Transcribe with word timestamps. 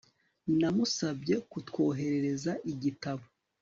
Namusabye 0.59 1.35
kutwoherereza 1.51 2.51
igitabo 2.71 3.25